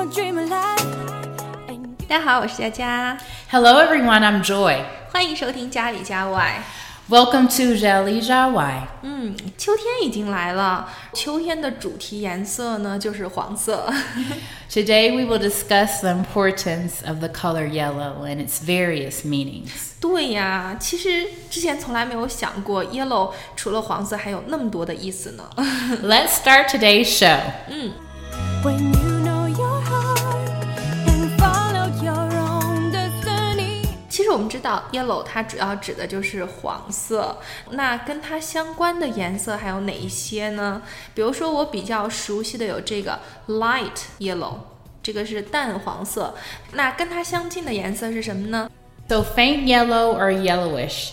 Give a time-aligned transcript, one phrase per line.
[2.08, 3.18] 家好，我是佳佳，
[3.50, 4.22] Hello, everyone.
[4.22, 4.82] I'm Joy.
[5.12, 6.62] 欢迎收听家里家外。
[7.10, 8.86] Welcome to Jali Jawai.
[9.02, 13.92] 嗯，秋天已经来了，秋天的主题颜色呢就是黄色。
[14.70, 19.70] Today, we will discuss the importance of the color yellow and its various meanings.
[20.00, 25.44] 对呀，其实之前从来没有想过，yellow 除了黄色还有那么多的意思呢。
[26.02, 27.38] Let's start today's show.
[28.64, 28.99] when
[34.31, 37.37] 我们知道，yellow 它主要指的就是黄色。
[37.71, 40.81] 那跟它相关的颜色还有哪一些呢？
[41.13, 44.55] 比如说我比较熟悉的有这个 light yellow，
[45.03, 46.35] 这个是淡黄色。
[46.71, 48.69] 那跟它相近的颜色是什么呢
[49.09, 51.09] ？So, faint yellow or yellowish.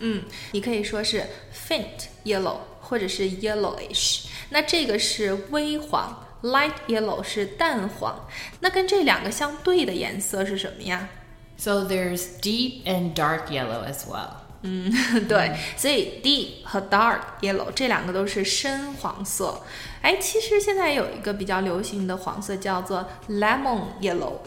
[0.00, 4.26] 嗯，你可以说是 faint yellow 或者是 yellowish。
[4.50, 8.28] 那这个是微黄，light yellow 是淡黄。
[8.60, 11.08] 那跟这两个相对的颜色是什么呀？
[11.57, 14.41] So, there's deep and dark yellow as well.
[14.65, 14.89] 嗯，
[15.27, 19.61] 对，所以 deep 和 dark yellow 这两个都是深黄色。
[20.01, 24.37] 哎，其实现在有一个比较流行的黄色叫做 lemon yellow，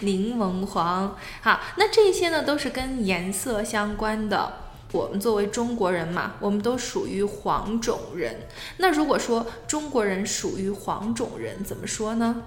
[0.00, 1.14] 柠檬黄。
[1.42, 4.54] 好，那这些呢都是跟颜色相关的。
[4.92, 8.46] 我们作为中国人嘛，我们都属于黄种人。
[8.78, 12.42] 那如果说中国人属于黄种人，怎么说呢？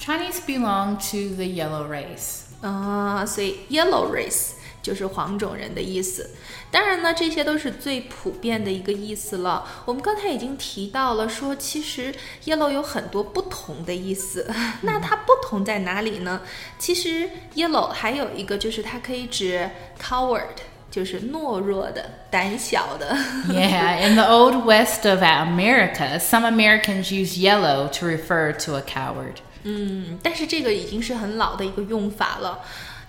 [0.00, 2.46] Chinese belong to the yellow race.
[2.60, 6.30] 啊，所以 yellow race 就是黄种人的意思。
[6.70, 9.64] 当然呢，这些都是最普遍的一个意思了。
[9.84, 12.12] 我们刚才已经提到了，说其实
[12.44, 14.50] yellow 有很多不同的意思。
[14.82, 16.40] 那它不同在哪里呢？
[16.78, 19.70] 其实 yellow 还有一个就是它可以指
[20.02, 20.56] coward，
[20.90, 23.16] 就是懦弱的、胆小的。
[23.48, 28.82] Yeah, in the old west of America, some Americans use yellow to refer to a
[28.82, 29.36] coward.
[29.63, 32.59] 嗯，但是这个已经是很老的一个用法了。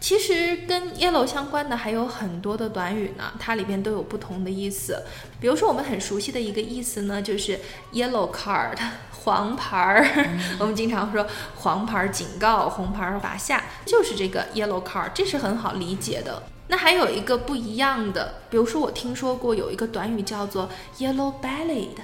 [0.00, 5.04] 其实跟 yellow 相关的还有很多的短语呢，它里边都有不同的意思。
[5.40, 7.60] 比如说我们很熟悉的一个意思呢，就是
[7.92, 8.76] yellow card
[9.24, 10.04] 黄牌儿。
[10.58, 11.24] 我们经常说
[11.58, 16.42] 黄牌儿警告，红牌儿罚下，就是这个 yellow card，这是很好理解的。
[16.66, 20.68] 那还有一个不一样的，比如说我听说过有一个短语叫做
[20.98, 21.98] yellow bellied，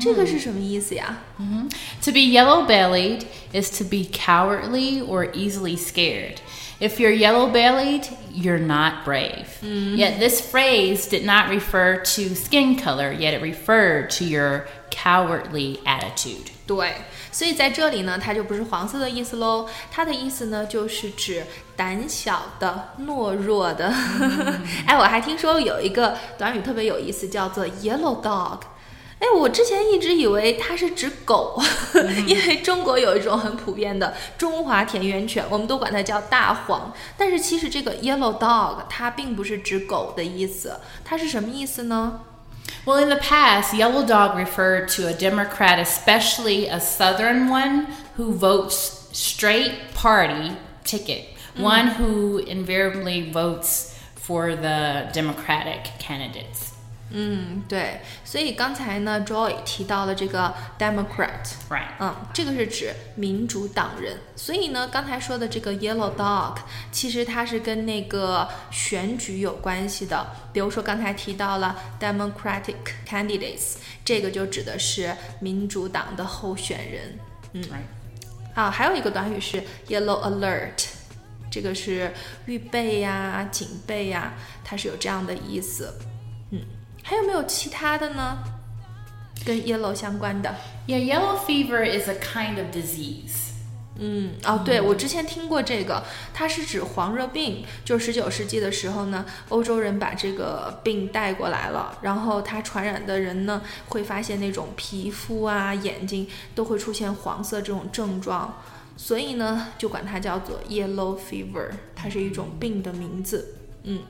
[0.00, 1.18] 这个是什么意思呀？
[2.04, 6.36] To be yellow bellied is to be cowardly or easily scared.
[6.78, 9.46] If you're yellow bellied, you're not brave.
[9.62, 15.78] Yet this phrase did not refer to skin color, yet it referred to your cowardly
[15.84, 16.50] attitude.
[16.66, 16.94] 对，
[17.32, 21.44] 所以在这里呢，它就不是黄色的意思喽，它的意思呢就是指
[21.76, 23.92] 胆小的、懦弱的。
[24.86, 28.60] 哎，我还听说有一个短语特别有意思，叫做 yellow dog。
[29.18, 31.56] 哎，我之前一直以为它是指狗，
[32.26, 36.92] 因为中国有一种很普遍的中华田园犬，我们都管它叫大黄。
[37.16, 42.22] 但是其实这个 yellow dog 它并不是指狗的意思，它是什么意思呢？
[42.84, 47.86] Well, in the past, yellow dog referred to a Democrat, especially a Southern one,
[48.16, 56.65] who votes straight party ticket, one who invariably votes for the Democratic candidates.
[57.09, 61.91] 嗯，对，所以刚才呢，Joy 提到了这个 Democrat，Right.
[61.99, 64.17] 嗯，这个是指民主党人。
[64.35, 66.57] 所以呢，刚才说的这个 Yellow Dog，
[66.91, 70.27] 其实它是跟那个选举有关系的。
[70.51, 72.75] 比如说刚才提到了 Democratic
[73.07, 77.19] candidates，这个就指的是民主党的候选人。
[77.53, 77.63] 嗯.
[78.53, 80.87] 啊，还有一个短语是 Yellow Alert，
[81.49, 82.11] 这个是
[82.47, 84.33] 预备呀、警备呀，
[84.65, 85.93] 它是有这样的意思。
[87.07, 88.37] 嗯，还有没有其他的呢？
[89.45, 90.53] 跟 yellow 相关的
[90.87, 93.47] ？Yeah, yellow fever is a kind of disease.
[93.99, 96.03] 嗯，哦，对，我之前听过这个，
[96.33, 97.63] 它是指黄热病。
[97.85, 108.53] 就十九世纪的时候呢，欧洲人把这个病带过来了，然后它传染的人呢，会发现那种皮肤啊、眼睛都会出现黄色这种症状，
[108.97, 113.55] 所以呢，就管它叫做 yellow fever，它是一种病的名字。
[113.83, 114.01] 嗯。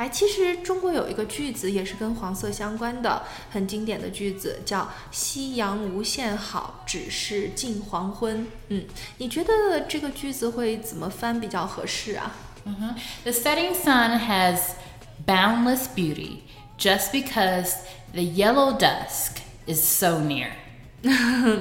[0.00, 8.46] 哎，其实中国有一个句子也是跟黄色相关的，很经典的句子，叫“夕阳无限好，只是近黄昏”。
[8.68, 8.86] 嗯，
[9.18, 12.94] 你觉得这个句子会怎么翻比较合适啊？Mhm.
[13.24, 14.60] The setting sun has
[15.26, 16.38] boundless beauty
[16.78, 17.74] just because
[18.14, 20.52] the yellow dusk is so near.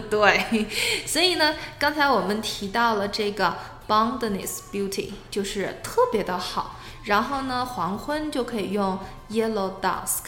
[0.10, 0.66] 对，
[1.06, 6.78] 所以呢，刚才我们提到了这个 boundless beauty，就是特别的好。
[7.10, 9.00] 然后呢，黄昏就可以用
[9.32, 10.26] yellow dusk，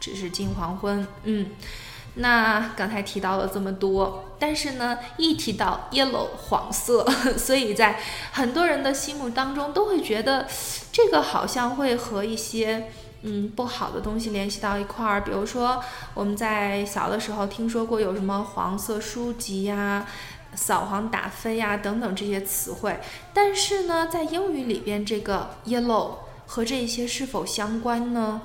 [0.00, 1.06] 只是近黄昏。
[1.22, 1.50] 嗯，
[2.16, 7.06] 那刚才提到了这么多，但是呢，一提到 yellow 黄色，
[7.38, 8.00] 所以在
[8.32, 10.48] 很多人的心目当中都会觉得
[10.90, 12.90] 这个好像会和一些
[13.22, 15.22] 嗯不好的东西联系到一块儿。
[15.22, 15.80] 比如说
[16.14, 20.04] 我们在小的时候听说过有什么黄色书籍呀、
[20.55, 22.99] 扫黄打非呀等等这些词汇，
[23.33, 28.41] 但是呢，在英语里边这个 yellow 和这些是否相关呢？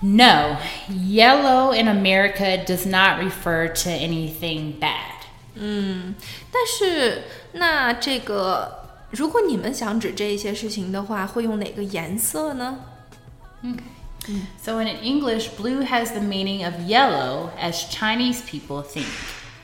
[0.00, 0.56] No,
[0.88, 5.16] yellow in America does not refer to anything bad.
[5.56, 12.78] 但是，那这个，如果你们想指这一些事情的话，会用哪个颜色呢？
[14.62, 19.06] So in English, blue has the meaning of yellow as Chinese people think.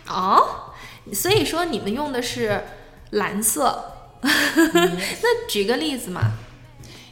[0.10, 0.74] 哦，
[1.14, 2.64] 所以说你们用的是
[3.12, 3.94] 蓝色。
[4.22, 6.34] 那举个例子嘛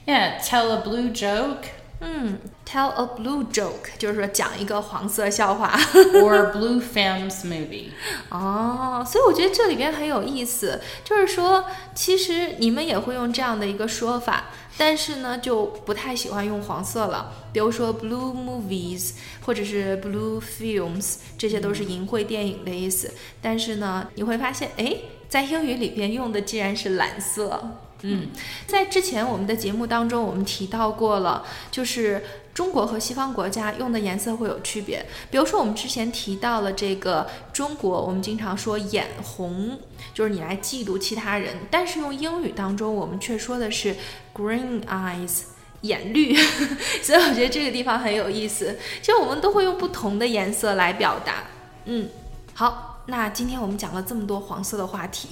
[0.06, 1.64] ，Yeah, tell a blue joke
[2.00, 5.76] 嗯，tell a blue joke，就是说讲一个黄色笑话。
[6.22, 7.90] or a blue films movie.
[8.30, 11.66] 哦，所以我觉得这里边很有意思，就是说，
[11.96, 14.46] 其实你们也会用这样的一个说法，
[14.78, 17.34] 但是呢，就不太喜欢用黄色了。
[17.52, 23.12] 比如说 blue movies 或者是 blue films，这些都是淫秽电影的意思。
[23.42, 24.96] 但是呢，你会发现，哎，
[25.28, 27.72] 在英语里边用的竟然是蓝色。
[28.02, 28.28] 嗯，
[28.68, 35.06] 在之前我们的节目当中，我们提到过了，就是中国和西方国家用的颜色会有区别。
[35.32, 39.80] 比如说，我们之前提到了这个中国，我们经常说眼红，
[40.14, 43.96] 就是你来嫉妒其他人，但是用英语当中，我们却说的是
[44.36, 45.42] green eyes。
[45.82, 46.36] 眼绿，
[47.04, 48.78] 所以我觉得这个地方很有意思。
[49.00, 51.44] 就我们都会用不同的颜色来表达。
[51.86, 52.10] 嗯，
[52.56, 55.29] 好，那今天我们讲了这么多黄色的话题，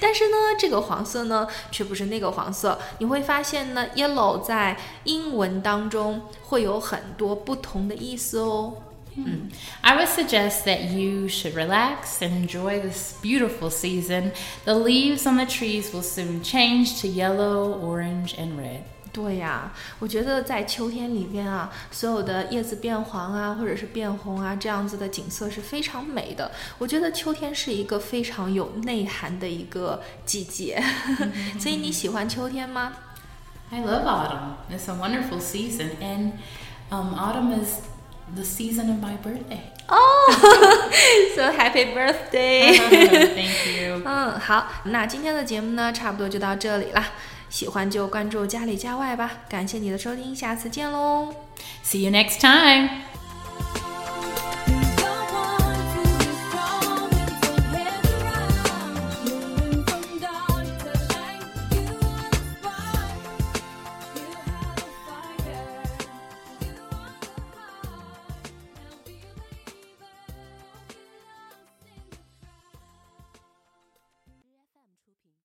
[0.00, 2.78] 但是呢，这个黄色呢却不是那个黄色。
[2.98, 8.74] 你会发现呢，yellow 在英文当中会有很多不同的意思哦。
[9.82, 14.32] I would suggest that you should relax and enjoy this beautiful season.
[14.64, 18.82] The leaves on the trees will soon change to yellow, orange, and red.
[19.11, 26.51] 对呀，我觉得在秋天里边啊，所有的叶子变黄啊，或者是变红啊，这样子的景色是非常美的。
[26.77, 30.81] 我觉得秋天是一个非常有内涵的一个季节，
[31.59, 32.93] 所以你喜欢秋天吗
[33.71, 34.55] ？I love autumn.
[34.71, 36.33] It's a wonderful season, and
[36.89, 37.81] um, autumn is
[38.34, 39.60] the season of my birthday.
[39.86, 42.78] 哦、oh,，so happy birthday！
[42.78, 44.02] Thank you.
[44.04, 47.06] 嗯，好，那今天的节目呢，差不多就到这里啦。
[47.50, 51.34] 喜欢就关注家里家外吧，感谢你的收听，下次见喽。
[51.84, 52.88] See you next time.